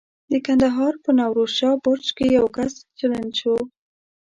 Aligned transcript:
د 0.31 0.33
کندهار 0.45 0.93
په 1.03 1.09
نوروز 1.19 1.51
شاه 1.59 1.75
برج 1.85 2.05
کې 2.17 2.25
یو 2.37 2.45
کس 2.57 2.73
چلنج 2.99 3.31
شو. 3.41 3.55